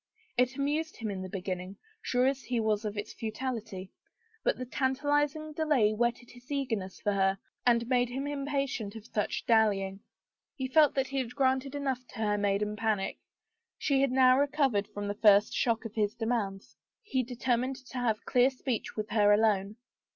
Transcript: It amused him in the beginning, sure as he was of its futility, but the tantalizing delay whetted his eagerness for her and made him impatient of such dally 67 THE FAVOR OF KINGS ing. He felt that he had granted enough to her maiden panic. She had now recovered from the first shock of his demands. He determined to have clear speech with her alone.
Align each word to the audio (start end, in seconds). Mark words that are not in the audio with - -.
It 0.35 0.55
amused 0.55 0.95
him 0.97 1.11
in 1.11 1.21
the 1.21 1.29
beginning, 1.29 1.77
sure 2.01 2.25
as 2.25 2.41
he 2.41 2.59
was 2.59 2.85
of 2.85 2.97
its 2.97 3.13
futility, 3.13 3.91
but 4.43 4.57
the 4.57 4.65
tantalizing 4.65 5.53
delay 5.53 5.93
whetted 5.93 6.31
his 6.31 6.51
eagerness 6.51 6.99
for 6.99 7.11
her 7.13 7.37
and 7.67 7.87
made 7.87 8.09
him 8.09 8.25
impatient 8.25 8.95
of 8.95 9.05
such 9.05 9.45
dally 9.45 9.77
67 9.85 9.93
THE 9.93 9.97
FAVOR 9.99 9.99
OF 9.99 10.25
KINGS 10.25 10.53
ing. 10.57 10.57
He 10.57 10.73
felt 10.73 10.95
that 10.95 11.11
he 11.11 11.17
had 11.19 11.35
granted 11.35 11.75
enough 11.75 12.07
to 12.07 12.17
her 12.17 12.37
maiden 12.39 12.75
panic. 12.75 13.19
She 13.77 14.01
had 14.01 14.11
now 14.11 14.39
recovered 14.39 14.87
from 14.87 15.07
the 15.07 15.13
first 15.13 15.53
shock 15.53 15.85
of 15.85 15.93
his 15.93 16.15
demands. 16.15 16.77
He 17.03 17.21
determined 17.21 17.75
to 17.75 17.99
have 17.99 18.25
clear 18.25 18.49
speech 18.49 18.95
with 18.95 19.11
her 19.11 19.31
alone. 19.31 19.75